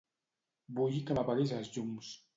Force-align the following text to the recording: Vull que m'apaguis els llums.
Vull 0.79 0.97
que 1.11 1.19
m'apaguis 1.19 1.55
els 1.59 1.73
llums. 1.77 2.15